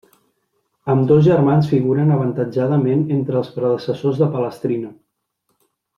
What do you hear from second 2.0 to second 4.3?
avantatjada ment entre els predecessors